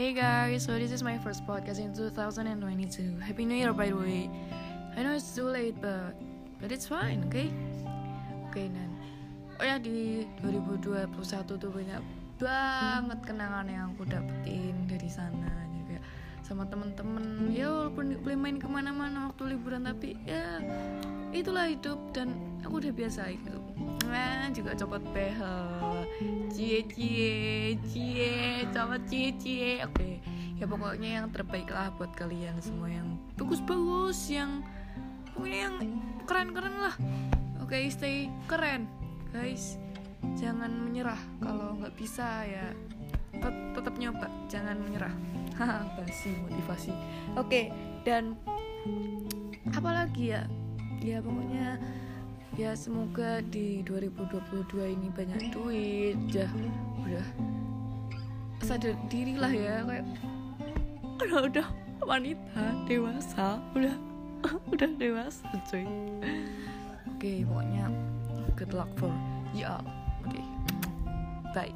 [0.00, 3.20] Hey guys, so this is my first podcast in 2022.
[3.20, 4.32] Happy New Year by the way.
[4.96, 6.16] I know it's too late but
[6.56, 7.52] but it's fine, okay?
[8.48, 8.96] Okay, dan
[9.60, 11.04] oh ya di 2021
[11.52, 12.00] tuh banyak
[12.40, 16.00] banget kenangan yang aku dapetin dari sana juga
[16.40, 20.64] sama temen-temen ya walaupun boleh main ke mana-mana waktu liburan tapi ya
[21.36, 22.32] itulah hidup dan
[22.64, 23.60] aku udah biasa gitu
[24.08, 26.08] nah juga copot behel
[26.48, 27.76] cie cie
[28.80, 30.08] copot cie oke
[30.56, 34.64] ya pokoknya yang terbaik lah buat kalian semua yang bagus-bagus yang
[35.32, 35.76] pokoknya yang
[36.28, 36.94] keren-keren lah.
[37.64, 38.84] Oke stay keren
[39.32, 39.76] guys.
[40.36, 42.76] Jangan menyerah kalau nggak bisa ya.
[43.40, 45.14] Tet tetap nyoba jangan menyerah.
[45.96, 46.92] Basi motivasi.
[47.36, 47.64] Oke okay,
[48.04, 48.36] dan
[49.76, 50.44] apalagi ya?
[51.00, 51.80] Ya pokoknya
[52.60, 56.48] ya semoga di 2022 ini banyak duit ya.
[57.00, 57.24] Udah
[58.64, 60.06] sadar diri lah ya kayak
[61.20, 61.66] udah udah
[62.04, 63.94] wanita dewasa udah
[64.72, 65.84] udah dewasa cuy.
[65.84, 67.84] Oke okay, pokoknya
[68.56, 69.12] good luck for
[69.52, 69.84] you all
[70.24, 70.44] okay
[71.52, 71.72] bye